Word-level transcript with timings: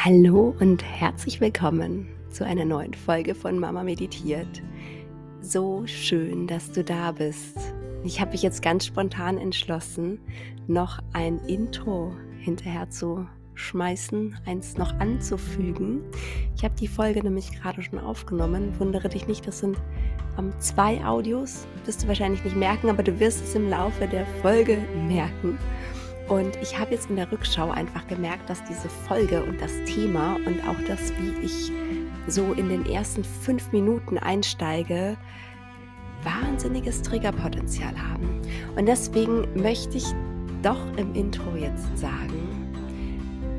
Hallo 0.00 0.54
und 0.60 0.84
herzlich 0.84 1.40
willkommen 1.40 2.06
zu 2.30 2.46
einer 2.46 2.64
neuen 2.64 2.94
Folge 2.94 3.34
von 3.34 3.58
Mama 3.58 3.82
Meditiert. 3.82 4.62
So 5.40 5.88
schön, 5.88 6.46
dass 6.46 6.70
du 6.70 6.84
da 6.84 7.10
bist. 7.10 7.58
Ich 8.04 8.20
habe 8.20 8.30
mich 8.30 8.42
jetzt 8.44 8.62
ganz 8.62 8.86
spontan 8.86 9.38
entschlossen, 9.38 10.20
noch 10.68 11.00
ein 11.14 11.40
Intro 11.48 12.14
hinterher 12.38 12.88
zu 12.90 13.26
schmeißen, 13.54 14.38
eins 14.46 14.78
noch 14.78 14.94
anzufügen. 15.00 16.02
Ich 16.54 16.62
habe 16.62 16.76
die 16.78 16.86
Folge 16.86 17.24
nämlich 17.24 17.60
gerade 17.60 17.82
schon 17.82 17.98
aufgenommen. 17.98 18.78
Wundere 18.78 19.08
dich 19.08 19.26
nicht, 19.26 19.48
das 19.48 19.58
sind 19.58 19.78
um, 20.36 20.52
zwei 20.60 21.04
Audios. 21.04 21.66
Wirst 21.86 22.04
du 22.04 22.06
wahrscheinlich 22.06 22.44
nicht 22.44 22.56
merken, 22.56 22.88
aber 22.88 23.02
du 23.02 23.18
wirst 23.18 23.42
es 23.42 23.56
im 23.56 23.68
Laufe 23.68 24.06
der 24.06 24.26
Folge 24.42 24.78
merken. 25.08 25.58
Und 26.28 26.56
ich 26.60 26.78
habe 26.78 26.92
jetzt 26.92 27.08
in 27.08 27.16
der 27.16 27.30
Rückschau 27.32 27.70
einfach 27.70 28.06
gemerkt, 28.06 28.50
dass 28.50 28.62
diese 28.64 28.88
Folge 28.88 29.42
und 29.42 29.60
das 29.60 29.72
Thema 29.86 30.36
und 30.46 30.60
auch 30.68 30.76
das, 30.86 31.12
wie 31.18 31.44
ich 31.44 31.72
so 32.26 32.52
in 32.52 32.68
den 32.68 32.84
ersten 32.84 33.24
fünf 33.24 33.72
Minuten 33.72 34.18
einsteige, 34.18 35.16
wahnsinniges 36.22 37.00
Triggerpotenzial 37.00 37.94
haben. 37.96 38.42
Und 38.76 38.86
deswegen 38.86 39.46
möchte 39.54 39.96
ich 39.96 40.04
doch 40.62 40.80
im 40.98 41.14
Intro 41.14 41.56
jetzt 41.56 41.96
sagen, 41.96 42.68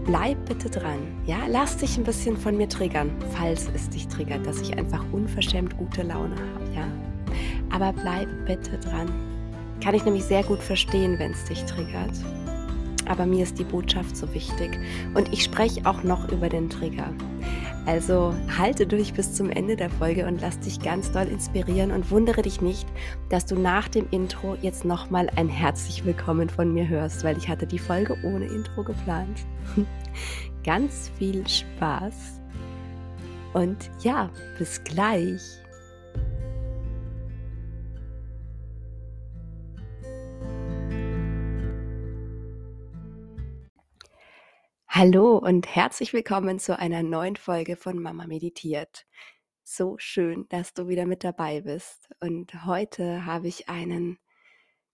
bleib 0.05 0.45
bitte 0.45 0.69
dran. 0.69 0.99
Ja, 1.25 1.39
lass 1.47 1.77
dich 1.77 1.97
ein 1.97 2.03
bisschen 2.03 2.37
von 2.37 2.55
mir 2.55 2.69
triggern, 2.69 3.09
falls 3.31 3.67
es 3.73 3.89
dich 3.89 4.07
triggert, 4.07 4.45
dass 4.45 4.61
ich 4.61 4.77
einfach 4.77 5.03
unverschämt 5.11 5.75
gute 5.77 6.03
Laune 6.03 6.35
habe, 6.35 6.75
ja. 6.75 6.87
Aber 7.71 7.93
bleib 7.93 8.27
bitte 8.45 8.77
dran. 8.77 9.11
Kann 9.83 9.95
ich 9.95 10.05
nämlich 10.05 10.25
sehr 10.25 10.43
gut 10.43 10.59
verstehen, 10.59 11.17
wenn 11.17 11.31
es 11.31 11.45
dich 11.45 11.63
triggert 11.63 12.13
aber 13.09 13.25
mir 13.25 13.43
ist 13.43 13.59
die 13.59 13.63
Botschaft 13.63 14.15
so 14.15 14.33
wichtig. 14.33 14.79
Und 15.15 15.33
ich 15.33 15.43
spreche 15.43 15.85
auch 15.85 16.03
noch 16.03 16.31
über 16.31 16.47
den 16.47 16.69
Trigger. 16.69 17.11
Also 17.85 18.35
halte 18.57 18.85
durch 18.85 19.13
bis 19.13 19.33
zum 19.33 19.49
Ende 19.49 19.75
der 19.75 19.89
Folge 19.89 20.27
und 20.27 20.41
lass 20.41 20.59
dich 20.59 20.79
ganz 20.79 21.11
doll 21.11 21.27
inspirieren 21.27 21.91
und 21.91 22.11
wundere 22.11 22.43
dich 22.43 22.61
nicht, 22.61 22.87
dass 23.29 23.45
du 23.45 23.55
nach 23.55 23.87
dem 23.87 24.05
Intro 24.11 24.55
jetzt 24.61 24.85
nochmal 24.85 25.29
ein 25.35 25.49
herzlich 25.49 26.05
willkommen 26.05 26.49
von 26.49 26.73
mir 26.73 26.87
hörst, 26.87 27.23
weil 27.23 27.37
ich 27.37 27.49
hatte 27.49 27.65
die 27.65 27.79
Folge 27.79 28.15
ohne 28.23 28.45
Intro 28.45 28.83
geplant. 28.83 29.39
ganz 30.63 31.11
viel 31.17 31.47
Spaß 31.47 32.39
und 33.53 33.89
ja, 34.01 34.29
bis 34.57 34.83
gleich. 34.83 35.41
Hallo 44.99 45.37
und 45.37 45.65
herzlich 45.73 46.11
willkommen 46.11 46.59
zu 46.59 46.77
einer 46.77 47.03
neuen 47.03 47.37
Folge 47.37 47.77
von 47.77 47.99
Mama 47.99 48.27
Meditiert. 48.27 49.07
So 49.63 49.95
schön, 49.97 50.45
dass 50.49 50.73
du 50.73 50.89
wieder 50.89 51.05
mit 51.05 51.23
dabei 51.23 51.61
bist. 51.61 52.09
Und 52.19 52.65
heute 52.65 53.25
habe 53.25 53.47
ich 53.47 53.69
einen 53.69 54.19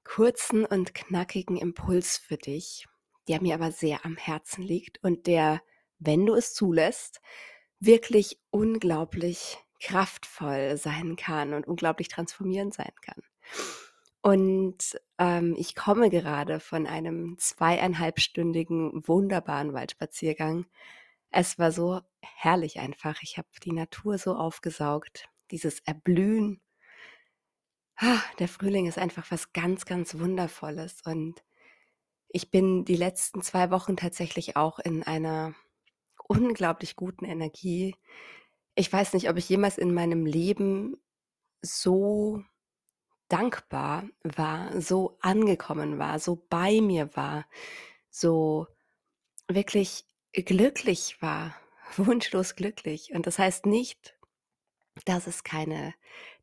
kurzen 0.04 0.64
und 0.64 0.94
knackigen 0.94 1.58
Impuls 1.58 2.18
für 2.18 2.38
dich, 2.38 2.86
der 3.28 3.42
mir 3.42 3.56
aber 3.56 3.72
sehr 3.72 4.06
am 4.06 4.16
Herzen 4.16 4.62
liegt 4.62 5.04
und 5.04 5.26
der, 5.26 5.64
wenn 5.98 6.28
du 6.28 6.36
es 6.36 6.54
zulässt, 6.54 7.20
wirklich 7.80 8.40
unglaublich 8.52 9.58
kraftvoll 9.82 10.78
sein 10.78 11.16
kann 11.16 11.56
und 11.56 11.68
unglaublich 11.68 12.10
transformierend 12.10 12.76
sein 12.76 12.94
kann. 13.02 13.24
Und 14.26 15.00
ähm, 15.20 15.54
ich 15.56 15.76
komme 15.76 16.10
gerade 16.10 16.60
von 16.60 16.88
einem 16.88 17.38
zweieinhalbstündigen 17.38 19.08
wunderbaren 19.08 19.74
Waldspaziergang. 19.74 20.66
Es 21.30 21.60
war 21.60 21.72
so 21.72 22.02
herrlich 22.22 22.80
einfach. 22.80 23.22
Ich 23.22 23.38
habe 23.38 23.48
die 23.64 23.72
Natur 23.72 24.18
so 24.18 24.36
aufgesaugt, 24.36 25.30
dieses 25.52 25.80
Erblühen. 25.82 26.60
Ah, 27.98 28.20
der 28.40 28.48
Frühling 28.48 28.88
ist 28.88 28.98
einfach 28.98 29.30
was 29.30 29.54
ganz, 29.54 29.86
ganz 29.86 30.18
Wundervolles. 30.18 31.04
Und 31.06 31.44
ich 32.28 32.50
bin 32.50 32.84
die 32.84 32.98
letzten 32.98 33.44
zwei 33.44 33.70
Wochen 33.70 33.96
tatsächlich 33.96 34.56
auch 34.56 34.80
in 34.80 35.04
einer 35.04 35.54
unglaublich 36.28 36.96
guten 36.96 37.26
Energie. 37.26 37.96
Ich 38.74 38.92
weiß 38.92 39.14
nicht, 39.14 39.30
ob 39.30 39.38
ich 39.38 39.48
jemals 39.50 39.78
in 39.78 39.94
meinem 39.94 40.26
Leben 40.26 40.98
so 41.62 42.44
dankbar 43.30 44.08
war, 44.24 44.80
so 44.80 45.18
angekommen 45.22 46.00
war, 46.00 46.20
so 46.20 46.46
bei 46.50 46.82
mir 46.82 47.16
war, 47.16 47.46
so 48.10 48.68
wirklich 49.48 50.06
glücklich 50.34 51.18
war, 51.22 51.56
wunschlos 51.98 52.56
glücklich. 52.56 53.12
Und 53.14 53.28
das 53.28 53.40
heißt 53.40 53.66
nicht, 53.66 54.16
dass 55.06 55.28
es 55.28 55.44
keine 55.44 55.94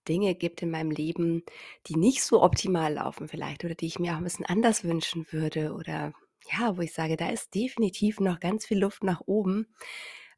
Dinge 0.08 0.34
gibt 0.34 0.62
in 0.62 0.70
meinem 0.70 0.90
Leben, 0.90 1.44
die 1.86 1.96
nicht 1.96 2.22
so 2.22 2.42
optimal 2.42 2.94
laufen 2.94 3.28
vielleicht 3.28 3.64
oder 3.64 3.74
die 3.74 3.86
ich 3.86 3.98
mir 3.98 4.12
auch 4.12 4.18
ein 4.18 4.24
bisschen 4.24 4.46
anders 4.46 4.84
wünschen 4.84 5.26
würde 5.30 5.74
oder 5.74 6.12
ja, 6.50 6.76
wo 6.76 6.80
ich 6.80 6.92
sage, 6.92 7.16
da 7.16 7.30
ist 7.30 7.54
definitiv 7.54 8.18
noch 8.18 8.40
ganz 8.40 8.66
viel 8.66 8.78
Luft 8.80 9.04
nach 9.04 9.22
oben. 9.26 9.74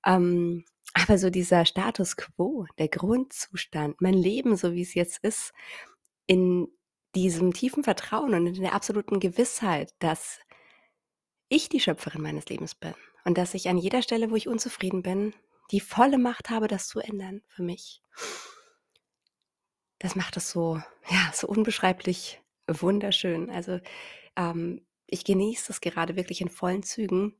Ähm, 0.04 0.64
aber 0.92 1.18
so 1.18 1.30
dieser 1.30 1.64
Status 1.64 2.16
quo, 2.16 2.66
der 2.78 2.88
Grundzustand, 2.88 4.00
mein 4.00 4.14
Leben, 4.14 4.56
so 4.56 4.74
wie 4.74 4.82
es 4.82 4.94
jetzt 4.94 5.18
ist, 5.24 5.52
in 6.26 6.68
diesem 7.14 7.52
tiefen 7.52 7.84
Vertrauen 7.84 8.34
und 8.34 8.46
in 8.46 8.62
der 8.62 8.74
absoluten 8.74 9.20
Gewissheit, 9.20 9.94
dass 9.98 10.40
ich 11.48 11.68
die 11.68 11.80
Schöpferin 11.80 12.22
meines 12.22 12.46
Lebens 12.46 12.74
bin 12.74 12.94
und 13.24 13.38
dass 13.38 13.54
ich 13.54 13.68
an 13.68 13.78
jeder 13.78 14.02
Stelle, 14.02 14.30
wo 14.30 14.36
ich 14.36 14.48
unzufrieden 14.48 15.02
bin, 15.02 15.34
die 15.70 15.80
volle 15.80 16.18
Macht 16.18 16.50
habe, 16.50 16.68
das 16.68 16.88
zu 16.88 17.00
ändern 17.00 17.42
für 17.48 17.62
mich. 17.62 18.02
Das 19.98 20.16
macht 20.16 20.36
es 20.36 20.50
so, 20.50 20.80
ja, 21.08 21.30
so 21.32 21.46
unbeschreiblich 21.46 22.42
wunderschön. 22.66 23.50
Also 23.50 23.80
ähm, 24.36 24.84
ich 25.06 25.24
genieße 25.24 25.72
es 25.72 25.80
gerade 25.80 26.16
wirklich 26.16 26.40
in 26.40 26.48
vollen 26.48 26.82
Zügen 26.82 27.34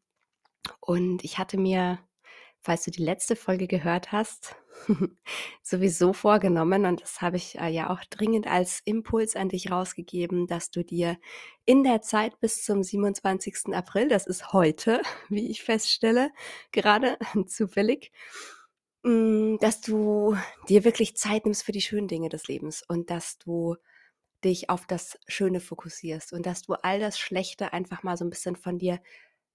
und 0.81 1.25
ich 1.25 1.39
hatte 1.39 1.59
mir 1.59 1.99
falls 2.65 2.85
du 2.85 2.91
die 2.91 3.05
letzte 3.05 3.37
Folge 3.37 3.67
gehört 3.67 4.11
hast, 4.11 4.57
sowieso 5.63 6.15
vorgenommen 6.15 6.87
und 6.87 7.03
das 7.03 7.21
habe 7.21 7.37
ich 7.37 7.59
äh, 7.59 7.69
ja 7.69 7.91
auch 7.91 8.03
dringend 8.09 8.47
als 8.47 8.81
Impuls 8.87 9.37
an 9.37 9.51
dich 9.51 9.71
rausgegeben, 9.71 10.47
dass 10.47 10.71
du 10.71 10.83
dir 10.83 11.19
in 11.67 11.85
der 11.85 12.01
Zeit 12.01 12.41
bis 12.41 12.65
zum 12.65 12.83
27. 12.83 13.75
April, 13.75 14.09
das 14.09 14.27
ist 14.27 14.55
heute, 14.55 15.03
wie 15.29 15.51
ich 15.51 15.63
feststelle, 15.63 16.31
gerade 16.73 17.19
zufällig, 17.47 18.13
mm, 19.03 19.57
dass 19.61 19.83
du 19.83 20.37
dir 20.69 20.85
wirklich 20.85 21.17
Zeit 21.19 21.45
nimmst 21.45 21.65
für 21.65 21.73
die 21.73 21.83
schönen 21.83 22.09
Dinge 22.09 22.31
des 22.31 22.49
Lebens 22.49 22.83
und 22.89 23.11
dass 23.11 23.37
du 23.39 23.77
dich 24.43 24.71
auf 24.71 24.87
das 24.87 25.19
Schöne 25.29 25.61
fokussierst 25.61 26.33
und 26.33 26.47
dass 26.47 26.63
du 26.63 26.75
all 26.75 26.99
das 26.99 27.19
Schlechte 27.19 27.75
einfach 27.75 28.03
mal 28.03 28.17
so 28.17 28.25
ein 28.25 28.31
bisschen 28.31 28.57
von 28.57 28.79
dir 28.79 29.01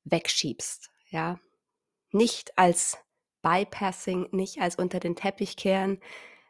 wegschiebst, 0.04 0.92
ja, 1.10 1.40
nicht 2.12 2.58
als 2.58 2.98
Bypassing, 3.42 4.28
nicht 4.32 4.60
als 4.62 4.76
unter 4.76 5.00
den 5.00 5.16
Teppich 5.16 5.56
kehren, 5.56 6.00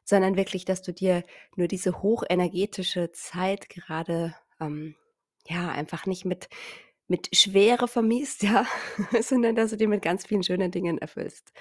sondern 0.03 0.36
wirklich, 0.36 0.66
dass 0.66 0.81
du 0.81 0.92
dir 0.92 1.24
nur 1.56 1.68
diese 1.68 2.02
hochenergetische 2.02 3.12
Zeit 3.12 3.70
gerade, 3.70 4.36
ähm, 4.59 4.96
ja, 5.47 5.70
einfach 5.70 6.06
nicht 6.06 6.25
mit, 6.25 6.50
mit 7.08 7.36
Schwere 7.36 7.88
vermiest, 7.88 8.44
ja, 8.44 8.66
sondern 9.22 9.56
dass 9.56 9.72
du 9.72 9.78
dir 9.78 9.88
mit 9.88 10.02
ganz 10.02 10.25
vielen 10.25 10.44
schönen 10.44 10.72
Dingen 10.72 10.97
erfüllst. 10.97 11.52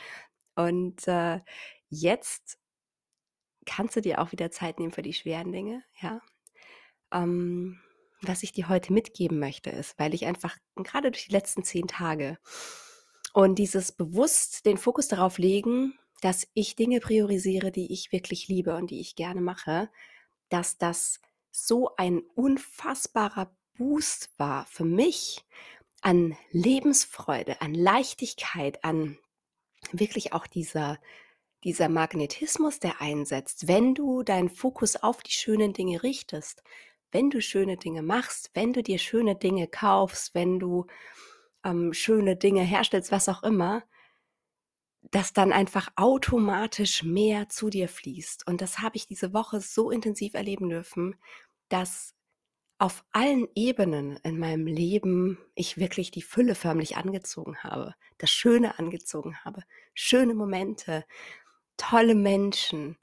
Und 0.57 1.07
äh, 1.07 1.41
jetzt 1.89 2.59
kannst 3.67 3.97
du 3.97 4.01
dir 4.01 4.21
auch 4.21 4.33
wieder 4.33 4.51
Zeit 4.51 4.79
nehmen 4.79 4.93
für 4.93 5.03
die 5.03 5.13
schweren 5.13 5.53
Dinge, 5.53 5.85
ja. 6.01 6.23
Ähm, 7.13 7.81
was 8.23 8.43
ich 8.43 8.53
dir 8.53 8.69
heute 8.69 8.93
mitgeben 8.93 9.39
möchte, 9.39 9.71
ist, 9.71 9.99
weil 9.99 10.15
ich 10.15 10.27
einfach 10.27 10.57
gerade 10.75 11.11
durch 11.11 11.27
die 11.27 11.33
letzten 11.33 11.63
zehn 11.63 11.87
Tage 11.87 12.39
und 13.33 13.57
dieses 13.57 13.93
bewusst 13.93 14.67
den 14.67 14.79
Fokus 14.79 15.09
darauf 15.09 15.39
legen, 15.39 15.99
dass 16.21 16.47
ich 16.55 16.77
Dinge 16.77 17.01
priorisiere, 17.01 17.71
die 17.71 17.93
ich 17.93 18.13
wirklich 18.13 18.49
liebe 18.49 18.75
und 18.75 18.91
die 18.91 19.01
ich 19.01 19.15
gerne 19.15 19.41
mache, 19.41 19.91
dass 20.49 20.79
das 20.79 21.21
so 21.51 21.95
ein 21.97 22.23
unfassbarer 22.35 23.55
Boost 23.77 24.31
war 24.39 24.67
für 24.67 24.85
mich 24.85 25.45
an 26.01 26.37
Lebensfreude, 26.51 27.61
an 27.61 27.75
Leichtigkeit, 27.75 28.85
an 28.85 29.19
wirklich 29.93 30.33
auch 30.33 30.47
dieser, 30.47 30.99
dieser 31.65 31.89
Magnetismus, 31.89 32.81
der 32.81 33.01
einsetzt, 33.01 33.69
wenn 33.69 33.95
du 33.95 34.23
deinen 34.23 34.49
Fokus 34.49 34.97
auf 34.97 35.23
die 35.23 35.33
schönen 35.33 35.73
Dinge 35.73 36.03
richtest, 36.03 36.63
wenn 37.11 37.31
du 37.31 37.41
schöne 37.41 37.77
Dinge 37.77 38.03
machst, 38.03 38.51
wenn 38.55 38.73
du 38.73 38.83
dir 38.83 38.99
schöne 38.99 39.35
Dinge 39.37 39.67
kaufst, 39.67 40.35
wenn 40.35 40.59
du 40.59 40.87
ähm, 41.65 41.93
schöne 41.93 42.37
Dinge 42.37 42.63
herstellst, 42.63 43.13
was 43.13 43.29
auch 43.29 43.43
immer, 43.43 43.83
dass 45.11 45.33
dann 45.33 45.53
einfach 45.53 45.89
automatisch 45.97 47.03
mehr 47.03 47.49
zu 47.49 47.71
dir 47.71 47.89
fließt. 47.89 48.47
Und 48.47 48.61
das 48.61 48.81
habe 48.81 48.97
ich 48.97 49.07
diese 49.07 49.33
Woche 49.33 49.61
so 49.61 49.91
intensiv 49.91 50.35
erleben 50.35 50.69
dürfen, 50.69 51.17
dass 51.69 52.15
auf 52.79 53.05
allen 53.11 53.49
Ebenen 53.55 54.19
in 54.23 54.39
meinem 54.39 54.67
Leben 54.67 55.39
ich 55.55 55.79
wirklich 55.79 56.11
die 56.11 56.23
Fülle 56.23 56.55
förmlich 56.55 56.97
angezogen 56.97 57.59
habe, 57.59 57.95
das 58.19 58.31
Schöne 58.31 58.79
angezogen 58.79 59.37
habe, 59.45 59.63
schöne 59.95 60.35
Momente, 60.35 61.05
tolle 61.77 62.15
Menschen, 62.15 62.97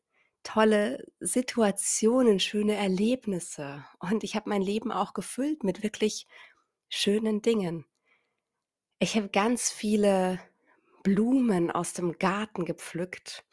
tolle 0.43 1.05
Situationen, 1.19 2.39
schöne 2.39 2.75
Erlebnisse. 2.75 3.85
Und 3.99 4.23
ich 4.23 4.35
habe 4.35 4.49
mein 4.49 4.61
Leben 4.61 4.91
auch 4.91 5.13
gefüllt 5.13 5.63
mit 5.63 5.83
wirklich 5.83 6.25
schönen 6.87 7.41
Dingen. 7.41 7.85
Ich 8.99 9.15
habe 9.15 9.27
ganz 9.27 9.71
viele 9.71 10.39
Blumen 11.03 11.69
aus 11.69 11.93
dem 11.93 12.17
Garten 12.17 12.63
gepflückt 12.63 13.43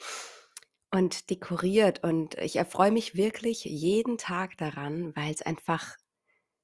und 0.92 1.30
dekoriert 1.30 2.04
und 2.04 2.34
ich 2.36 2.56
erfreue 2.56 2.92
mich 2.92 3.16
wirklich 3.16 3.64
jeden 3.64 4.18
Tag 4.18 4.56
daran, 4.56 5.14
weil 5.16 5.32
es 5.32 5.42
einfach 5.42 5.96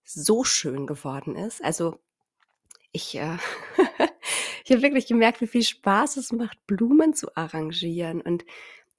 so 0.04 0.44
schön 0.44 0.86
geworden 0.86 1.34
ist. 1.34 1.62
Also 1.62 1.98
ich, 2.92 3.16
äh, 3.16 3.36
ich 4.64 4.70
habe 4.70 4.82
wirklich 4.82 5.06
gemerkt, 5.08 5.40
wie 5.40 5.48
viel 5.48 5.64
Spaß 5.64 6.16
es 6.16 6.30
macht, 6.30 6.64
Blumen 6.66 7.14
zu 7.14 7.36
arrangieren 7.36 8.20
und 8.20 8.44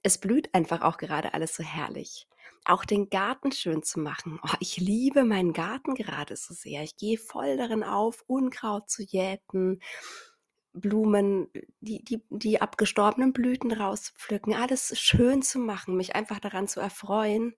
es 0.02 0.18
blüht 0.18 0.54
einfach 0.54 0.82
auch 0.82 0.98
gerade 0.98 1.32
alles 1.32 1.56
so 1.56 1.64
herrlich. 1.64 2.28
Auch 2.64 2.84
den 2.84 3.08
Garten 3.08 3.52
schön 3.52 3.82
zu 3.82 4.00
machen. 4.00 4.38
Oh, 4.42 4.54
ich 4.60 4.76
liebe 4.76 5.24
meinen 5.24 5.52
Garten 5.52 5.94
gerade 5.94 6.36
so 6.36 6.54
sehr. 6.54 6.82
Ich 6.82 6.96
gehe 6.96 7.18
voll 7.18 7.56
darin 7.56 7.82
auf, 7.82 8.22
Unkraut 8.26 8.90
zu 8.90 9.02
jäten, 9.02 9.80
Blumen, 10.72 11.48
die, 11.80 12.04
die, 12.04 12.22
die 12.28 12.60
abgestorbenen 12.60 13.32
Blüten 13.32 13.72
rauszupflücken, 13.72 14.54
alles 14.54 14.98
schön 15.00 15.42
zu 15.42 15.58
machen, 15.58 15.96
mich 15.96 16.14
einfach 16.14 16.38
daran 16.38 16.68
zu 16.68 16.80
erfreuen, 16.80 17.54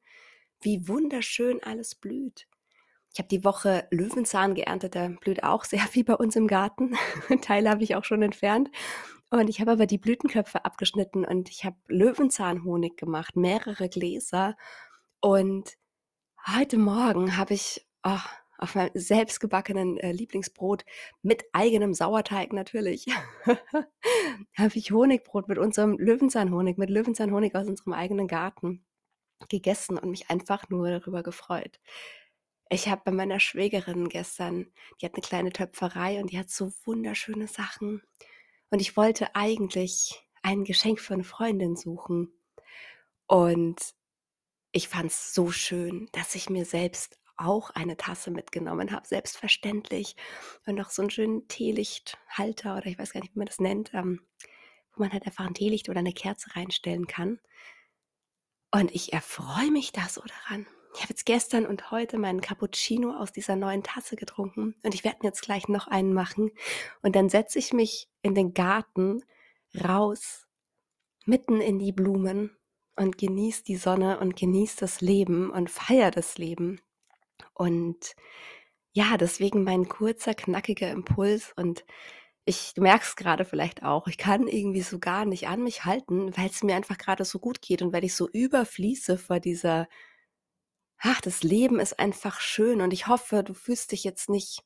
wie 0.61 0.89
wunderschön 0.89 1.63
alles 1.63 1.95
blüht. 1.95 2.47
Ich 3.13 3.19
habe 3.19 3.29
die 3.29 3.45
Woche 3.45 3.87
Löwenzahn 3.91 4.55
geerntet, 4.55 4.95
der 4.95 5.11
blüht 5.11 5.45
auch 5.45 5.65
sehr 5.65 5.81
viel 5.89 6.05
bei 6.05 6.15
uns 6.15 6.37
im 6.37 6.47
Garten. 6.47 6.97
Teile 7.43 7.71
habe 7.71 7.83
ich 7.83 7.97
auch 7.97 8.05
schon 8.05 8.23
entfernt. 8.23 8.71
Und 9.31 9.49
ich 9.49 9.61
habe 9.61 9.73
aber 9.73 9.87
die 9.87 9.99
Blütenköpfe 9.99 10.65
abgeschnitten 10.65 11.25
und 11.25 11.49
ich 11.49 11.65
habe 11.65 11.77
Löwenzahnhonig 11.89 12.97
gemacht, 12.97 13.35
mehrere 13.35 13.89
Gläser. 13.89 14.57
Und 15.25 15.79
heute 16.49 16.79
Morgen 16.79 17.37
habe 17.37 17.55
ich 17.55 17.87
oh, 18.03 18.19
auf 18.59 18.75
meinem 18.75 18.91
selbstgebackenen 18.95 19.97
äh, 19.99 20.11
Lieblingsbrot 20.11 20.85
mit 21.23 21.45
eigenem 21.53 21.95
Sauerteig 21.95 22.53
natürlich, 22.53 23.07
habe 24.59 24.73
ich 24.75 24.91
Honigbrot 24.91 25.47
mit 25.47 25.59
unserem 25.59 25.97
Löwenzahnhonig, 25.97 26.77
mit 26.77 26.91
Löwenzahnhonig 26.91 27.55
aus 27.55 27.69
unserem 27.69 27.93
eigenen 27.93 28.27
Garten 28.27 28.85
gegessen 29.49 29.97
und 29.97 30.11
mich 30.11 30.29
einfach 30.29 30.69
nur 30.71 30.91
darüber 30.91 31.23
gefreut. 31.23 31.79
Ich 32.69 32.89
habe 32.89 33.03
bei 33.05 33.13
meiner 33.13 33.39
Schwägerin 33.39 34.09
gestern, 34.09 34.73
die 35.01 35.07
hat 35.07 35.15
eine 35.15 35.23
kleine 35.23 35.53
Töpferei 35.53 36.21
und 36.21 36.33
die 36.33 36.39
hat 36.39 36.51
so 36.51 36.73
wunderschöne 36.85 37.47
Sachen. 37.47 38.03
Und 38.71 38.81
ich 38.81 38.97
wollte 38.97 39.37
eigentlich 39.37 40.21
ein 40.43 40.65
Geschenk 40.65 40.99
für 40.99 41.15
eine 41.15 41.23
Freundin 41.23 41.77
suchen. 41.77 42.33
Und 43.29 43.95
ich 44.73 44.89
fand 44.89 45.11
es 45.11 45.35
so 45.35 45.51
schön, 45.51 46.09
dass 46.13 46.35
ich 46.35 46.51
mir 46.51 46.65
selbst 46.65 47.19
auch 47.37 47.71
eine 47.71 47.97
Tasse 47.97 48.31
mitgenommen 48.31 48.93
habe, 48.93 49.07
selbstverständlich. 49.07 50.17
Und 50.67 50.77
noch 50.77 50.91
so 50.91 51.03
einen 51.03 51.11
schönen 51.11 51.49
Teelichthalter 51.49 52.77
oder 52.77 52.87
ich 52.87 52.99
weiß 52.99 53.13
gar 53.13 53.21
nicht, 53.21 53.35
wie 53.35 53.39
man 53.39 53.47
das 53.47 53.61
nennt, 53.61 53.93
ähm, 53.95 54.21
wo 54.95 55.03
man 55.03 55.13
halt 55.13 55.27
einfach 55.27 55.47
ein 55.47 55.55
Teelicht 55.55 55.89
oder 55.89 55.99
eine 55.99 56.13
Kerze 56.13 56.55
reinstellen 56.57 57.07
kann. 57.07 57.41
Und 58.71 58.95
ich 58.95 59.13
erfreue 59.13 59.71
mich 59.71 59.93
da 59.93 60.09
so 60.09 60.23
daran. 60.23 60.67
Ich 60.95 61.01
habe 61.01 61.11
jetzt 61.11 61.27
gestern 61.27 61.67
und 61.67 61.91
heute 61.91 62.19
meinen 62.19 62.43
Cappuccino 62.43 63.17
aus 63.17 63.33
dieser 63.33 63.57
neuen 63.57 63.83
Tasse 63.83 64.15
getrunken 64.15 64.75
und 64.83 64.95
ich 64.95 65.05
werde 65.05 65.19
mir 65.23 65.29
jetzt 65.29 65.41
gleich 65.41 65.69
noch 65.69 65.89
einen 65.89 66.13
machen. 66.13 66.51
Und 67.01 67.17
dann 67.17 67.31
setze 67.31 67.59
ich 67.59 67.73
mich 67.73 68.09
in 68.21 68.35
den 68.35 68.53
Garten 68.53 69.25
raus, 69.83 70.47
mitten 71.25 71.63
in 71.63 71.79
die 71.79 71.93
Blumen 71.93 72.57
und 73.03 73.19
genieße 73.19 73.65
die 73.65 73.77
Sonne 73.77 74.21
und 74.21 74.37
genieße 74.37 74.77
das 74.81 75.01
Leben 75.01 75.51
und 75.51 75.71
feiere 75.71 76.11
das 76.11 76.39
Leben. 76.39 76.81
Und 77.55 78.15
ja, 78.93 79.17
deswegen 79.17 79.65
mein 79.65 79.89
kurzer, 79.89 80.35
knackiger 80.35 80.91
Impuls 80.91 81.53
und 81.57 81.85
ich, 82.45 82.75
du 82.75 82.83
merkst 82.83 83.17
gerade 83.17 83.45
vielleicht 83.45 83.85
auch, 83.85 84.09
ich 84.09 84.19
kann 84.19 84.49
irgendwie 84.49 84.83
so 84.83 84.99
gar 84.99 85.25
nicht 85.25 85.49
an 85.49 85.63
mich 85.63 85.85
halten, 85.85 86.37
weil 86.37 86.49
es 86.51 86.63
mir 86.63 86.77
einfach 86.77 86.99
gerade 86.99 87.25
so 87.25 87.39
gut 87.39 87.63
geht 87.63 87.83
und 87.83 87.93
weil 87.93 88.05
ich 88.05 88.15
so 88.17 88.29
überfließe 88.29 89.19
vor 89.19 89.41
dieser 89.41 89.89
ach, 91.03 91.21
das 91.21 91.43
Leben 91.43 91.81
ist 91.81 91.99
einfach 91.99 92.41
schön 92.41 92.81
und 92.81 92.93
ich 92.93 93.09
hoffe, 93.09 93.43
du 93.43 93.55
fühlst 93.55 93.93
dich 93.93 94.05
jetzt 94.05 94.29
nicht 94.31 94.63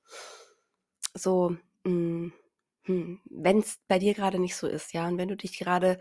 so, 1.15 1.56
hm, 1.85 2.33
hm, 2.85 3.21
wenn 3.25 3.59
es 3.59 3.79
bei 3.88 3.99
dir 3.99 4.15
gerade 4.15 4.38
nicht 4.38 4.55
so 4.56 4.67
ist, 4.69 4.93
ja, 4.93 5.09
und 5.09 5.19
wenn 5.19 5.29
du 5.29 5.37
dich 5.37 5.59
gerade 5.59 5.99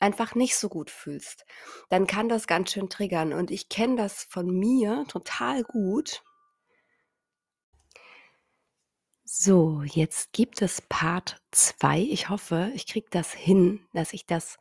einfach 0.00 0.34
nicht 0.34 0.56
so 0.56 0.68
gut 0.68 0.90
fühlst, 0.90 1.44
dann 1.88 2.06
kann 2.06 2.28
das 2.28 2.46
ganz 2.46 2.72
schön 2.72 2.88
triggern. 2.88 3.32
Und 3.32 3.50
ich 3.50 3.68
kenne 3.68 3.96
das 3.96 4.24
von 4.24 4.46
mir 4.48 5.04
total 5.08 5.62
gut. 5.64 6.22
So, 9.24 9.82
jetzt 9.84 10.32
gibt 10.32 10.62
es 10.62 10.80
Part 10.88 11.36
2. 11.50 12.00
Ich 12.00 12.28
hoffe, 12.30 12.70
ich 12.74 12.86
kriege 12.86 13.08
das 13.10 13.32
hin, 13.32 13.80
dass 13.92 14.12
ich 14.14 14.24
das 14.26 14.58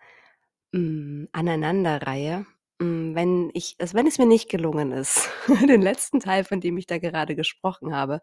mh, 0.73 1.27
aneinanderreihe. 1.31 2.45
Hm, 2.81 3.15
wenn 3.15 3.51
ich 3.53 3.75
also, 3.79 3.95
wenn 3.95 4.07
es 4.07 4.17
mir 4.19 4.25
nicht 4.27 4.49
gelungen 4.49 4.91
ist, 4.91 5.29
den 5.69 5.81
letzten 5.81 6.19
Teil, 6.19 6.43
von 6.43 6.61
dem 6.61 6.77
ich 6.77 6.87
da 6.87 6.97
gerade 6.99 7.35
gesprochen 7.35 7.95
habe, 7.95 8.21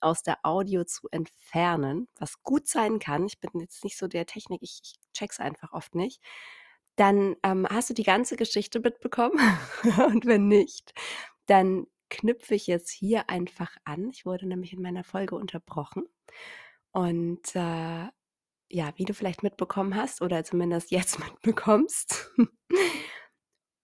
aus 0.00 0.22
der 0.22 0.38
Audio 0.44 0.84
zu 0.84 1.08
entfernen, 1.10 2.08
was 2.18 2.42
gut 2.42 2.68
sein 2.68 2.98
kann, 2.98 3.26
ich 3.26 3.40
bin 3.40 3.50
jetzt 3.60 3.84
nicht 3.84 3.98
so 3.98 4.08
der 4.08 4.26
Technik 4.26 4.62
ich 4.62 4.80
ich 4.82 4.94
check's 5.12 5.40
einfach 5.40 5.72
oft 5.72 5.94
nicht, 5.94 6.20
dann, 6.96 7.36
ähm, 7.42 7.66
hast 7.68 7.90
du 7.90 7.94
die 7.94 8.02
ganze 8.02 8.36
Geschichte 8.36 8.80
mitbekommen? 8.80 9.38
Und 10.08 10.26
wenn 10.26 10.48
nicht, 10.48 10.94
dann 11.46 11.86
knüpfe 12.10 12.54
ich 12.54 12.66
jetzt 12.66 12.90
hier 12.90 13.28
einfach 13.28 13.76
an. 13.84 14.10
Ich 14.10 14.24
wurde 14.26 14.46
nämlich 14.46 14.72
in 14.72 14.82
meiner 14.82 15.04
Folge 15.04 15.36
unterbrochen. 15.36 16.04
Und, 16.92 17.54
äh, 17.54 18.08
ja, 18.68 18.92
wie 18.96 19.04
du 19.04 19.14
vielleicht 19.14 19.42
mitbekommen 19.42 19.94
hast 19.94 20.22
oder 20.22 20.44
zumindest 20.44 20.90
jetzt 20.90 21.18
mitbekommst 21.24 22.30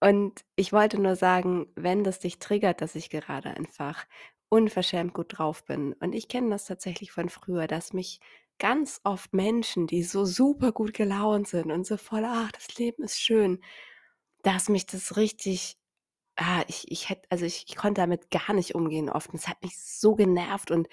und 0.02 0.44
ich 0.56 0.72
wollte 0.72 1.00
nur 1.00 1.14
sagen, 1.14 1.68
wenn 1.76 2.02
das 2.02 2.18
dich 2.18 2.40
triggert, 2.40 2.80
dass 2.80 2.96
ich 2.96 3.08
gerade 3.08 3.50
einfach 3.50 4.04
unverschämt 4.48 5.14
gut 5.14 5.38
drauf 5.38 5.64
bin. 5.64 5.92
Und 5.94 6.12
ich 6.12 6.26
kenne 6.26 6.50
das 6.50 6.66
tatsächlich 6.66 7.12
von 7.12 7.28
früher, 7.28 7.68
dass 7.68 7.92
mich 7.92 8.20
ganz 8.58 9.00
oft 9.04 9.32
Menschen, 9.32 9.86
die 9.86 10.02
so 10.02 10.24
super 10.24 10.72
gut 10.72 10.92
gelaunt 10.92 11.46
sind 11.46 11.70
und 11.70 11.86
so 11.86 11.96
voll, 11.96 12.24
ach, 12.26 12.50
das 12.50 12.76
Leben 12.78 13.04
ist 13.04 13.20
schön, 13.20 13.62
dass 14.42 14.68
mich 14.68 14.86
das 14.86 15.16
richtig, 15.16 15.78
ah, 16.36 16.64
ich, 16.68 16.90
ich 16.90 17.08
hätte, 17.08 17.28
also 17.30 17.44
ich, 17.46 17.66
ich 17.68 17.76
konnte 17.76 18.00
damit 18.00 18.30
gar 18.30 18.54
nicht 18.54 18.74
umgehen 18.74 19.08
oft. 19.08 19.30
Und 19.30 19.36
es 19.36 19.48
hat 19.48 19.62
mich 19.62 19.78
so 19.80 20.16
genervt 20.16 20.72
und 20.72 20.88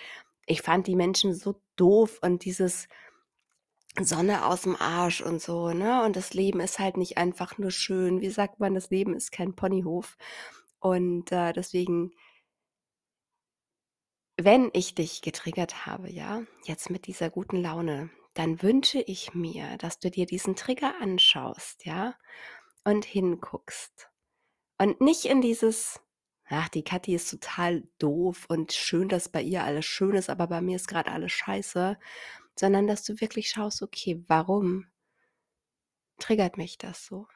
ich 0.46 0.62
fand 0.62 0.88
die 0.88 0.96
Menschen 0.96 1.34
so 1.34 1.62
doof 1.78 2.20
und 2.22 2.46
dieses, 2.46 2.88
Sonne 3.98 4.46
aus 4.46 4.62
dem 4.62 4.75
Arsch 4.75 5.22
und 5.22 5.41
so, 5.41 5.72
ne? 5.72 6.03
Und 6.03 6.15
das 6.15 6.34
Leben 6.34 6.60
ist 6.60 6.79
halt 6.79 6.98
nicht 6.98 7.17
einfach 7.17 7.58
nur 7.58 7.72
schön. 7.72 8.22
Wie 8.22 8.29
sagt 8.29 8.60
man, 8.60 8.74
das 8.75 8.89
Leben 8.89 9.15
ist 9.15 9.31
kein 9.31 9.55
Ponyhof. 9.55 10.17
Und 10.79 11.31
äh, 11.31 11.53
deswegen, 11.53 12.12
wenn 14.38 14.69
ich 14.74 14.96
dich 14.96 15.22
getriggert 15.22 15.86
habe, 15.86 16.10
ja, 16.12 16.43
jetzt 16.63 16.89
mit 16.89 17.08
dieser 17.08 17.29
guten 17.29 17.58
Laune, 17.58 18.10
dann 18.36 18.62
wünsche 18.62 19.01
ich 19.01 19.34
mir, 19.34 19.77
dass 19.79 20.00
du 20.00 20.10
dir 20.10 20.25
diesen 20.25 20.55
Trigger 20.55 20.93
anschaust, 21.01 21.86
ja, 21.86 22.15
und 22.86 23.03
hinguckst. 23.03 24.10
Und 24.77 25.01
nicht 25.01 25.25
in 25.25 25.41
dieses, 25.41 26.00
ach, 26.48 26.69
die 26.69 26.84
Kathi 26.84 27.15
ist 27.15 27.29
total 27.29 27.84
doof 27.98 28.46
und 28.48 28.72
schön, 28.72 29.10
dass 29.10 29.29
bei 29.29 29.41
ihr 29.41 29.63
alles 29.65 29.86
schön 29.86 30.15
ist, 30.15 30.29
aber 30.29 30.48
bei 30.48 30.62
mir 30.62 30.77
ist 30.77 30.88
gerade 30.88 31.12
alles 31.12 31.34
scheiße 31.34 31.98
sondern 32.60 32.88
dass 32.88 33.04
du 33.04 33.20
wirklich 33.22 33.50
schaust, 33.50 33.82
okay, 33.82 34.24
warum 34.28 34.88
triggert 36.20 36.58
mich 36.58 36.78
das 36.78 37.06
so? 37.06 37.28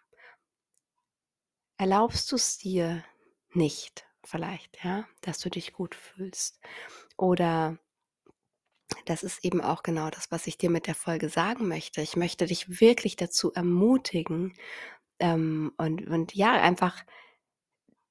Erlaubst 1.77 2.31
du 2.31 2.35
es 2.35 2.57
dir 2.57 3.03
nicht 3.51 4.05
vielleicht, 4.23 4.83
ja, 4.83 5.07
dass 5.21 5.39
du 5.39 5.49
dich 5.49 5.73
gut 5.73 5.95
fühlst? 5.95 6.59
Oder 7.17 7.77
das 9.05 9.23
ist 9.23 9.43
eben 9.43 9.61
auch 9.61 9.83
genau 9.83 10.09
das, 10.09 10.31
was 10.31 10.47
ich 10.47 10.57
dir 10.57 10.69
mit 10.69 10.87
der 10.87 10.95
Folge 10.95 11.29
sagen 11.29 11.67
möchte. 11.67 12.01
Ich 12.01 12.15
möchte 12.15 12.45
dich 12.45 12.79
wirklich 12.79 13.15
dazu 13.15 13.51
ermutigen 13.53 14.53
ähm, 15.19 15.73
und, 15.77 16.07
und 16.07 16.35
ja, 16.35 16.53
einfach 16.53 17.03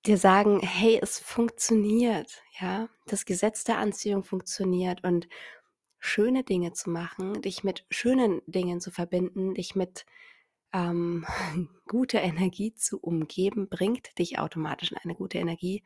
dir 0.07 0.19
sagen, 0.19 0.61
hey, 0.61 0.99
es 1.01 1.19
funktioniert, 1.19 2.43
ja, 2.61 2.89
das 3.07 3.25
Gesetz 3.25 3.65
der 3.65 3.79
Anziehung 3.79 4.25
funktioniert 4.25 5.05
und 5.05 5.29
schöne 6.03 6.43
Dinge 6.43 6.73
zu 6.73 6.91
machen, 6.91 7.41
dich 7.43 7.63
mit 7.63 7.87
schönen 7.89 8.43
Dingen 8.47 8.81
zu 8.81 8.91
verbinden, 8.91 9.55
dich 9.55 9.77
mit 9.77 10.05
ähm, 10.73 11.25
guter 11.87 12.21
Energie 12.21 12.75
zu 12.75 12.99
umgeben, 12.99 13.69
bringt 13.69 14.19
dich 14.19 14.39
automatisch 14.39 14.91
in 14.91 14.99
eine 14.99 15.15
gute 15.15 15.39
Energie. 15.39 15.85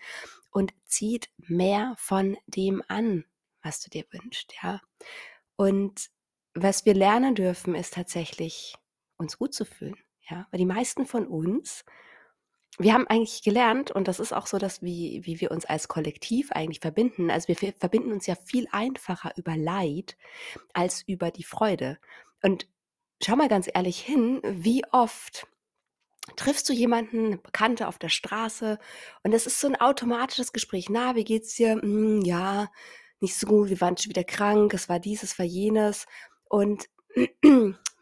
und 0.50 0.72
zieht 0.86 1.28
mehr 1.36 1.94
von 1.98 2.36
dem 2.46 2.82
an, 2.88 3.24
was 3.62 3.80
du 3.80 3.90
dir 3.90 4.04
wünschst, 4.10 4.54
ja. 4.62 4.80
Und 5.56 6.10
was 6.54 6.86
wir 6.86 6.94
lernen 6.94 7.34
dürfen, 7.34 7.74
ist 7.74 7.94
tatsächlich, 7.94 8.74
uns 9.18 9.38
gut 9.38 9.52
zu 9.52 9.66
fühlen, 9.66 9.98
ja. 10.30 10.46
Weil 10.50 10.58
die 10.58 10.66
meisten 10.66 11.04
von 11.04 11.26
uns 11.26 11.84
wir 12.78 12.92
haben 12.94 13.06
eigentlich 13.08 13.42
gelernt, 13.42 13.90
und 13.90 14.08
das 14.08 14.20
ist 14.20 14.32
auch 14.32 14.46
so, 14.46 14.58
dass 14.58 14.82
wie 14.82 15.22
wie 15.24 15.40
wir 15.40 15.50
uns 15.50 15.64
als 15.66 15.88
Kollektiv 15.88 16.52
eigentlich 16.52 16.80
verbinden. 16.80 17.30
Also, 17.30 17.48
wir 17.48 17.56
verbinden 17.74 18.12
uns 18.12 18.26
ja 18.26 18.34
viel 18.36 18.66
einfacher 18.72 19.32
über 19.36 19.56
Leid 19.56 20.16
als 20.74 21.02
über 21.08 21.30
die 21.32 21.44
Freude. 21.44 21.98
Und 22.42 22.68
schau 23.24 23.36
mal 23.36 23.48
ganz 23.48 23.68
ehrlich 23.74 24.00
hin, 24.00 24.40
wie 24.44 24.84
oft 24.92 25.46
triffst 26.36 26.68
du 26.68 26.74
jemanden, 26.74 27.30
'ne 27.30 27.38
Bekannte 27.38 27.88
auf 27.88 27.98
der 27.98 28.10
Straße 28.10 28.78
und 29.24 29.32
es 29.34 29.46
ist 29.46 29.60
so 29.60 29.68
ein 29.68 29.76
automatisches 29.80 30.52
Gespräch: 30.54 30.88
„Na, 30.90 31.16
wie 31.16 31.24
geht's 31.24 31.56
dir?“ 31.56 31.74
„Hm, 31.82 32.22
ja, 32.22 32.70
nicht 33.20 33.36
so 33.36 33.46
gut, 33.48 33.70
wir 33.70 33.80
waren 33.82 33.96
schon 33.98 34.10
wieder 34.10 34.24
krank, 34.24 34.74
es 34.74 34.88
war 34.90 35.00
dies, 35.00 35.22
es 35.24 35.38
war 35.38 35.46
jenes.“ 35.46 36.06
Und 36.50 36.86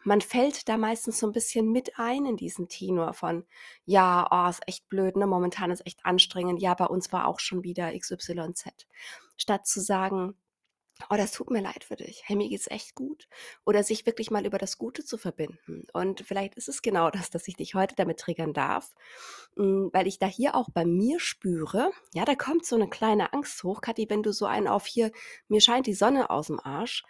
man 0.05 0.21
fällt 0.21 0.69
da 0.69 0.77
meistens 0.77 1.19
so 1.19 1.27
ein 1.27 1.33
bisschen 1.33 1.71
mit 1.71 1.99
ein 1.99 2.25
in 2.25 2.37
diesen 2.37 2.69
Tenor 2.69 3.13
von: 3.13 3.45
„Ja, 3.85 4.27
oh, 4.31 4.49
ist 4.49 4.67
echt 4.67 4.87
blöd, 4.89 5.15
ne? 5.17 5.27
Momentan 5.27 5.71
ist 5.71 5.85
echt 5.85 6.05
anstrengend. 6.05 6.61
Ja, 6.61 6.73
bei 6.75 6.85
uns 6.85 7.11
war 7.11 7.27
auch 7.27 7.39
schon 7.39 7.63
wieder 7.63 7.93
XYZ.“ 7.95 8.87
Statt 9.37 9.67
zu 9.67 9.81
sagen: 9.81 10.35
„Oh, 11.09 11.15
das 11.17 11.31
tut 11.31 11.49
mir 11.51 11.61
leid 11.61 11.83
für 11.83 11.95
dich. 11.97 12.23
Hey, 12.25 12.35
mir 12.37 12.49
geht's 12.49 12.67
echt 12.69 12.95
gut.“ 12.95 13.27
Oder 13.65 13.83
sich 13.83 14.05
wirklich 14.05 14.31
mal 14.31 14.45
über 14.45 14.57
das 14.57 14.77
Gute 14.77 15.03
zu 15.05 15.17
verbinden. 15.17 15.85
Und 15.93 16.21
vielleicht 16.21 16.55
ist 16.55 16.69
es 16.69 16.81
genau 16.81 17.09
das, 17.11 17.29
dass 17.29 17.47
ich 17.47 17.55
dich 17.55 17.75
heute 17.75 17.95
damit 17.95 18.19
triggern 18.19 18.53
darf, 18.53 18.93
hm, 19.57 19.89
weil 19.93 20.07
ich 20.07 20.19
da 20.19 20.27
hier 20.27 20.55
auch 20.55 20.69
bei 20.69 20.85
mir 20.85 21.19
spüre, 21.19 21.91
ja, 22.13 22.25
da 22.25 22.35
kommt 22.35 22.65
so 22.65 22.75
eine 22.75 22.89
kleine 22.89 23.33
Angst 23.33 23.63
hoch. 23.63 23.81
Kathi, 23.81 24.09
wenn 24.09 24.23
du 24.23 24.31
so 24.33 24.45
einen 24.45 24.67
auf 24.67 24.85
hier: 24.85 25.11
„Mir 25.49 25.61
scheint 25.61 25.87
die 25.87 25.93
Sonne 25.93 26.29
aus 26.29 26.47
dem 26.47 26.59
Arsch“, 26.59 27.03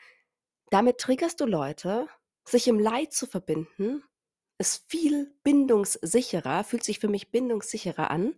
damit 0.71 0.97
triggerst 0.99 1.39
du 1.41 1.45
Leute, 1.45 2.07
sich 2.45 2.67
im 2.67 2.79
Leid 2.79 3.13
zu 3.13 3.27
verbinden, 3.27 4.03
ist 4.57 4.85
viel 4.87 5.33
bindungssicherer 5.43 6.63
fühlt 6.63 6.83
sich 6.83 6.99
für 6.99 7.09
mich 7.09 7.29
bindungssicherer 7.29 8.09
an, 8.09 8.35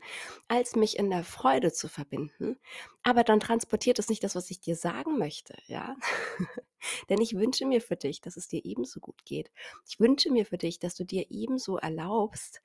als 0.47 0.75
mich 0.75 0.97
in 0.97 1.11
der 1.11 1.23
Freude 1.23 1.71
zu 1.71 1.87
verbinden. 1.87 2.57
Aber 3.03 3.23
dann 3.23 3.39
transportiert 3.39 3.99
es 3.99 4.09
nicht 4.09 4.23
das, 4.23 4.35
was 4.35 4.49
ich 4.49 4.59
dir 4.59 4.75
sagen 4.75 5.19
möchte, 5.19 5.55
ja? 5.67 5.95
Denn 7.09 7.21
ich 7.21 7.35
wünsche 7.35 7.65
mir 7.65 7.81
für 7.81 7.95
dich, 7.95 8.21
dass 8.21 8.35
es 8.35 8.47
dir 8.47 8.65
ebenso 8.65 8.99
gut 8.99 9.25
geht. 9.25 9.51
Ich 9.87 9.99
wünsche 9.99 10.31
mir 10.31 10.45
für 10.45 10.57
dich, 10.57 10.79
dass 10.79 10.95
du 10.95 11.05
dir 11.05 11.27
ebenso 11.29 11.77
erlaubst, 11.77 12.61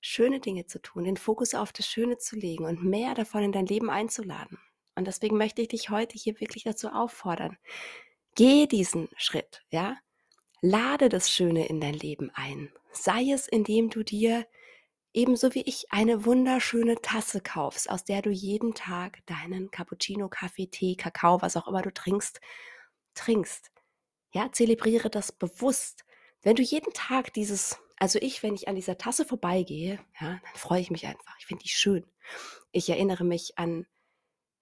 schöne 0.00 0.38
Dinge 0.38 0.66
zu 0.66 0.80
tun, 0.80 1.04
den 1.04 1.16
Fokus 1.16 1.54
auf 1.54 1.72
das 1.72 1.86
Schöne 1.86 2.18
zu 2.18 2.36
legen 2.36 2.64
und 2.66 2.84
mehr 2.84 3.14
davon 3.14 3.42
in 3.42 3.52
dein 3.52 3.66
Leben 3.66 3.90
einzuladen. 3.90 4.58
Und 4.94 5.06
deswegen 5.06 5.38
möchte 5.38 5.62
ich 5.62 5.68
dich 5.68 5.90
heute 5.90 6.16
hier 6.16 6.38
wirklich 6.40 6.64
dazu 6.64 6.88
auffordern. 6.88 7.56
Geh 8.36 8.66
diesen 8.66 9.08
Schritt, 9.16 9.64
ja? 9.70 9.96
Lade 10.64 11.08
das 11.08 11.28
Schöne 11.28 11.66
in 11.66 11.80
dein 11.80 11.94
Leben 11.94 12.30
ein. 12.34 12.72
Sei 12.92 13.32
es, 13.32 13.48
indem 13.48 13.90
du 13.90 14.04
dir 14.04 14.46
ebenso 15.12 15.54
wie 15.54 15.62
ich 15.62 15.90
eine 15.90 16.24
wunderschöne 16.24 17.02
Tasse 17.02 17.40
kaufst, 17.40 17.90
aus 17.90 18.04
der 18.04 18.22
du 18.22 18.30
jeden 18.30 18.72
Tag 18.72 19.26
deinen 19.26 19.72
Cappuccino, 19.72 20.28
Kaffee, 20.28 20.68
Tee, 20.68 20.94
Kakao, 20.94 21.42
was 21.42 21.56
auch 21.56 21.66
immer 21.66 21.82
du 21.82 21.92
trinkst, 21.92 22.40
trinkst. 23.14 23.72
Ja, 24.32 24.52
zelebriere 24.52 25.10
das 25.10 25.32
bewusst. 25.32 26.04
Wenn 26.42 26.54
du 26.54 26.62
jeden 26.62 26.92
Tag 26.92 27.32
dieses, 27.34 27.80
also 27.98 28.20
ich, 28.22 28.44
wenn 28.44 28.54
ich 28.54 28.68
an 28.68 28.76
dieser 28.76 28.96
Tasse 28.96 29.24
vorbeigehe, 29.24 29.98
ja, 30.20 30.40
dann 30.44 30.54
freue 30.54 30.80
ich 30.80 30.92
mich 30.92 31.08
einfach. 31.08 31.36
Ich 31.40 31.46
finde 31.46 31.64
die 31.64 31.70
schön. 31.70 32.06
Ich 32.70 32.88
erinnere 32.88 33.24
mich 33.24 33.58
an, 33.58 33.84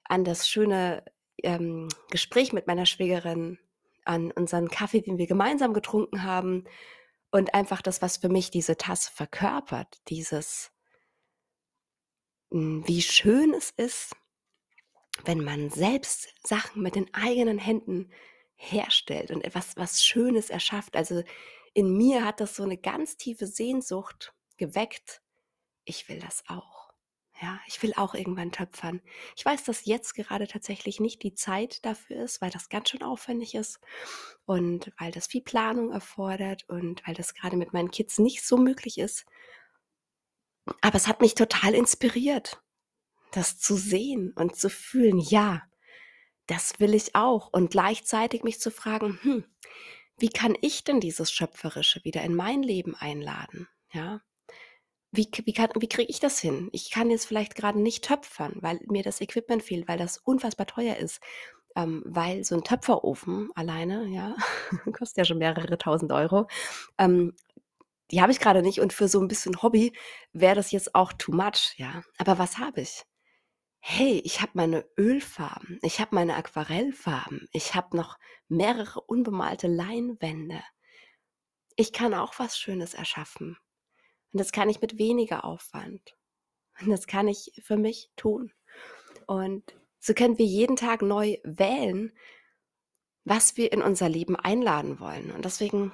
an 0.04 0.24
das 0.24 0.48
schöne 0.48 1.04
ähm, 1.42 1.88
Gespräch 2.10 2.54
mit 2.54 2.66
meiner 2.66 2.86
Schwägerin, 2.86 3.58
an 4.04 4.30
unseren 4.32 4.68
Kaffee, 4.68 5.00
den 5.00 5.18
wir 5.18 5.26
gemeinsam 5.26 5.74
getrunken 5.74 6.24
haben 6.24 6.64
und 7.30 7.54
einfach 7.54 7.82
das, 7.82 8.02
was 8.02 8.18
für 8.18 8.28
mich 8.28 8.50
diese 8.50 8.76
Tasse 8.76 9.10
verkörpert, 9.12 10.00
dieses, 10.08 10.72
hm, 12.50 12.86
wie 12.86 13.02
schön 13.02 13.54
es 13.54 13.70
ist, 13.70 14.16
wenn 15.24 15.42
man 15.44 15.70
selbst 15.70 16.34
Sachen 16.46 16.82
mit 16.82 16.94
den 16.94 17.12
eigenen 17.14 17.58
Händen 17.58 18.10
herstellt 18.54 19.30
und 19.30 19.42
etwas 19.44 19.76
was 19.76 20.02
Schönes 20.02 20.50
erschafft. 20.50 20.96
Also 20.96 21.22
in 21.74 21.96
mir 21.96 22.24
hat 22.24 22.40
das 22.40 22.56
so 22.56 22.62
eine 22.62 22.76
ganz 22.76 23.16
tiefe 23.16 23.46
Sehnsucht 23.46 24.34
geweckt. 24.56 25.22
Ich 25.84 26.08
will 26.08 26.20
das 26.20 26.44
auch. 26.48 26.79
Ja, 27.42 27.58
ich 27.66 27.82
will 27.82 27.94
auch 27.96 28.14
irgendwann 28.14 28.52
töpfern. 28.52 29.00
Ich 29.34 29.44
weiß, 29.44 29.64
dass 29.64 29.86
jetzt 29.86 30.14
gerade 30.14 30.46
tatsächlich 30.46 31.00
nicht 31.00 31.22
die 31.22 31.32
Zeit 31.32 31.84
dafür 31.86 32.22
ist, 32.24 32.42
weil 32.42 32.50
das 32.50 32.68
ganz 32.68 32.90
schön 32.90 33.02
aufwendig 33.02 33.54
ist 33.54 33.80
und 34.44 34.92
weil 34.98 35.10
das 35.10 35.26
viel 35.26 35.40
Planung 35.40 35.90
erfordert 35.90 36.68
und 36.68 37.06
weil 37.06 37.14
das 37.14 37.32
gerade 37.32 37.56
mit 37.56 37.72
meinen 37.72 37.90
Kids 37.90 38.18
nicht 38.18 38.46
so 38.46 38.58
möglich 38.58 38.98
ist. 38.98 39.24
Aber 40.82 40.96
es 40.96 41.08
hat 41.08 41.22
mich 41.22 41.34
total 41.34 41.74
inspiriert, 41.74 42.62
das 43.32 43.58
zu 43.58 43.74
sehen 43.74 44.32
und 44.36 44.56
zu 44.56 44.68
fühlen, 44.68 45.18
ja, 45.18 45.62
das 46.46 46.78
will 46.78 46.94
ich 46.94 47.14
auch. 47.14 47.48
Und 47.52 47.70
gleichzeitig 47.70 48.42
mich 48.42 48.60
zu 48.60 48.70
fragen, 48.70 49.18
hm, 49.22 49.44
wie 50.18 50.28
kann 50.28 50.56
ich 50.60 50.84
denn 50.84 51.00
dieses 51.00 51.32
Schöpferische 51.32 52.04
wieder 52.04 52.22
in 52.22 52.34
mein 52.34 52.62
Leben 52.62 52.94
einladen? 52.94 53.66
Ja, 53.92 54.20
wie 55.12 55.28
wie 55.44 55.52
kann 55.52 55.70
wie 55.78 55.88
kriege 55.88 56.10
ich 56.10 56.20
das 56.20 56.38
hin? 56.40 56.68
Ich 56.72 56.90
kann 56.90 57.10
jetzt 57.10 57.26
vielleicht 57.26 57.54
gerade 57.56 57.80
nicht 57.80 58.04
töpfern, 58.04 58.54
weil 58.60 58.80
mir 58.86 59.02
das 59.02 59.20
Equipment 59.20 59.62
fehlt, 59.62 59.88
weil 59.88 59.98
das 59.98 60.18
unfassbar 60.18 60.66
teuer 60.66 60.96
ist. 60.96 61.20
Ähm, 61.76 62.02
weil 62.04 62.42
so 62.44 62.56
ein 62.56 62.64
Töpferofen 62.64 63.50
alleine, 63.54 64.06
ja, 64.08 64.34
kostet 64.92 65.18
ja 65.18 65.24
schon 65.24 65.38
mehrere 65.38 65.78
Tausend 65.78 66.12
Euro. 66.12 66.48
Ähm, 66.98 67.34
die 68.10 68.20
habe 68.22 68.32
ich 68.32 68.40
gerade 68.40 68.62
nicht 68.62 68.80
und 68.80 68.92
für 68.92 69.08
so 69.08 69.20
ein 69.20 69.28
bisschen 69.28 69.62
Hobby 69.62 69.92
wäre 70.32 70.56
das 70.56 70.72
jetzt 70.72 70.94
auch 70.94 71.12
too 71.12 71.32
much, 71.32 71.74
ja. 71.76 72.02
Aber 72.18 72.38
was 72.38 72.58
habe 72.58 72.80
ich? 72.82 73.04
Hey, 73.80 74.20
ich 74.24 74.40
habe 74.42 74.52
meine 74.54 74.84
Ölfarben, 74.98 75.78
ich 75.82 76.00
habe 76.00 76.14
meine 76.14 76.36
Aquarellfarben, 76.36 77.48
ich 77.52 77.74
habe 77.74 77.96
noch 77.96 78.18
mehrere 78.48 79.00
unbemalte 79.00 79.68
Leinwände. 79.68 80.62
Ich 81.76 81.92
kann 81.92 82.14
auch 82.14 82.38
was 82.38 82.58
Schönes 82.58 82.94
erschaffen. 82.94 83.56
Und 84.32 84.38
das 84.38 84.52
kann 84.52 84.68
ich 84.68 84.80
mit 84.80 84.98
weniger 84.98 85.44
Aufwand. 85.44 86.16
Und 86.80 86.90
das 86.90 87.06
kann 87.06 87.28
ich 87.28 87.52
für 87.64 87.76
mich 87.76 88.10
tun. 88.16 88.52
Und 89.26 89.74
so 89.98 90.14
können 90.14 90.38
wir 90.38 90.46
jeden 90.46 90.76
Tag 90.76 91.02
neu 91.02 91.36
wählen, 91.44 92.12
was 93.24 93.56
wir 93.56 93.72
in 93.72 93.82
unser 93.82 94.08
Leben 94.08 94.36
einladen 94.36 94.98
wollen. 94.98 95.30
Und 95.30 95.44
deswegen 95.44 95.92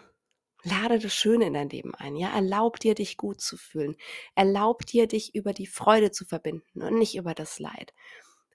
lade 0.63 0.99
das 0.99 1.15
Schöne 1.15 1.47
in 1.47 1.55
dein 1.55 1.69
Leben 1.69 1.95
ein. 1.95 2.17
Ja, 2.17 2.35
erlaub 2.35 2.79
dir, 2.81 2.95
dich 2.95 3.17
gut 3.17 3.41
zu 3.41 3.57
fühlen. 3.57 3.97
Erlaub 4.35 4.87
dir, 4.87 5.07
dich 5.07 5.35
über 5.35 5.53
die 5.53 5.67
Freude 5.67 6.11
zu 6.11 6.25
verbinden 6.25 6.83
und 6.83 6.99
nicht 6.99 7.17
über 7.17 7.35
das 7.35 7.59
Leid. 7.59 7.93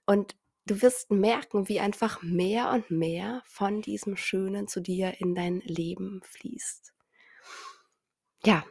Und 0.06 0.36
du 0.66 0.80
wirst 0.82 1.10
merken, 1.10 1.68
wie 1.68 1.80
einfach 1.80 2.22
mehr 2.22 2.70
und 2.70 2.90
mehr 2.90 3.42
von 3.46 3.82
diesem 3.82 4.16
Schönen 4.16 4.68
zu 4.68 4.80
dir 4.80 5.20
in 5.20 5.34
dein 5.34 5.60
Leben 5.60 6.20
fließt. 6.24 6.92
Ja, 8.44 8.64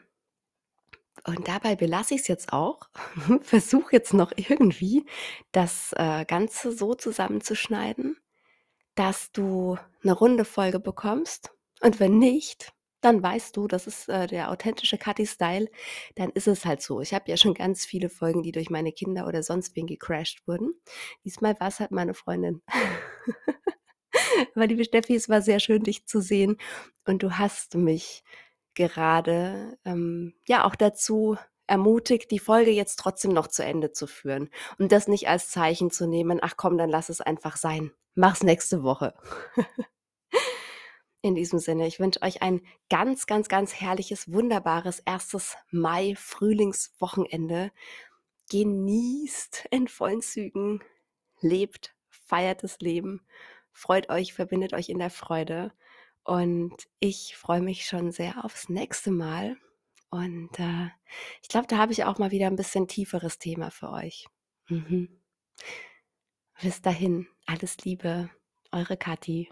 und 1.25 1.47
dabei 1.47 1.75
belasse 1.75 2.15
ich 2.15 2.21
es 2.21 2.27
jetzt 2.27 2.53
auch. 2.53 2.89
Versuche 3.41 3.93
jetzt 3.93 4.13
noch 4.13 4.31
irgendwie 4.35 5.05
das, 5.51 5.93
äh, 5.97 6.25
Ganze 6.25 6.71
so 6.71 6.93
zusammenzuschneiden, 6.93 8.17
dass 8.95 9.31
du 9.31 9.77
eine 10.03 10.13
runde 10.13 10.45
Folge 10.45 10.79
bekommst. 10.79 11.51
Und 11.81 11.99
wenn 11.99 12.19
nicht, 12.19 12.73
dann 13.01 13.21
weißt 13.21 13.57
du, 13.57 13.67
das 13.67 13.87
ist, 13.87 14.09
äh, 14.09 14.27
der 14.27 14.51
authentische 14.51 14.97
Kathi-Style, 14.97 15.67
dann 16.15 16.29
ist 16.31 16.47
es 16.47 16.65
halt 16.65 16.81
so. 16.81 17.01
Ich 17.01 17.13
habe 17.13 17.29
ja 17.29 17.37
schon 17.37 17.53
ganz 17.55 17.85
viele 17.85 18.09
Folgen, 18.09 18.43
die 18.43 18.51
durch 18.51 18.69
meine 18.69 18.91
Kinder 18.91 19.27
oder 19.27 19.43
sonst 19.43 19.75
wen 19.75 19.87
gecrashed 19.87 20.47
wurden. 20.47 20.73
Diesmal 21.25 21.59
war 21.59 21.67
es 21.67 21.79
halt 21.79 21.91
meine 21.91 22.13
Freundin. 22.13 22.61
Aber 24.55 24.67
liebe 24.67 24.85
Steffi, 24.85 25.15
es 25.15 25.29
war 25.29 25.41
sehr 25.41 25.59
schön, 25.59 25.83
dich 25.83 26.05
zu 26.05 26.21
sehen 26.21 26.57
und 27.05 27.23
du 27.23 27.37
hast 27.37 27.75
mich 27.75 28.23
gerade, 28.75 29.77
ähm, 29.85 30.33
ja, 30.47 30.65
auch 30.65 30.75
dazu 30.75 31.37
ermutigt, 31.67 32.31
die 32.31 32.39
Folge 32.39 32.71
jetzt 32.71 32.97
trotzdem 32.99 33.31
noch 33.33 33.47
zu 33.47 33.63
Ende 33.63 33.91
zu 33.91 34.07
führen 34.07 34.49
und 34.77 34.91
das 34.91 35.07
nicht 35.07 35.27
als 35.29 35.49
Zeichen 35.49 35.91
zu 35.91 36.07
nehmen: 36.07 36.39
„Ach 36.41 36.55
komm, 36.57 36.77
dann 36.77 36.89
lass 36.89 37.09
es 37.09 37.21
einfach 37.21 37.57
sein. 37.57 37.91
Mach's 38.15 38.43
nächste 38.43 38.83
Woche.“ 38.83 39.13
In 41.23 41.35
diesem 41.35 41.59
Sinne, 41.59 41.85
ich 41.85 41.99
wünsche 41.99 42.21
euch 42.23 42.41
ein 42.41 42.61
ganz, 42.89 43.27
ganz, 43.27 43.47
ganz 43.47 43.79
herrliches, 43.79 44.31
wunderbares 44.31 44.99
erstes 44.99 45.55
Mai-Frühlingswochenende. 45.69 47.71
Genießt 48.49 49.67
in 49.71 49.87
vollen 49.87 50.21
Zügen, 50.21 50.83
lebt, 51.41 51.95
feiert 52.09 52.63
das 52.63 52.79
Leben, 52.79 53.21
freut 53.71 54.09
euch, 54.09 54.33
verbindet 54.33 54.73
euch 54.73 54.89
in 54.89 54.99
der 54.99 55.11
Freude. 55.11 55.71
Und 56.31 56.87
ich 57.01 57.35
freue 57.35 57.61
mich 57.61 57.85
schon 57.85 58.13
sehr 58.13 58.45
aufs 58.45 58.69
nächste 58.69 59.11
Mal. 59.11 59.57
Und 60.11 60.57
äh, 60.59 60.87
ich 61.41 61.49
glaube, 61.49 61.67
da 61.67 61.77
habe 61.77 61.91
ich 61.91 62.05
auch 62.05 62.19
mal 62.19 62.31
wieder 62.31 62.47
ein 62.47 62.55
bisschen 62.55 62.87
tieferes 62.87 63.37
Thema 63.37 63.69
für 63.69 63.89
euch. 63.89 64.27
Mhm. 64.69 65.21
Bis 66.61 66.81
dahin, 66.81 67.27
alles 67.47 67.79
Liebe, 67.79 68.29
eure 68.71 68.95
Kathi. 68.95 69.49